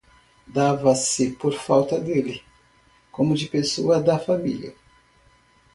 [0.47, 2.41] dava-se por falta dele,
[3.11, 4.73] como de pessoa da família.